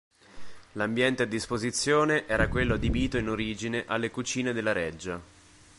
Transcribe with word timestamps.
L'ambiente 0.71 1.21
a 1.21 1.25
disposizione 1.27 2.25
era 2.25 2.47
quello 2.47 2.73
adibito 2.73 3.19
in 3.19 3.29
origine 3.29 3.83
alle 3.85 4.09
cucine 4.09 4.51
della 4.51 4.71
reggia. 4.71 5.21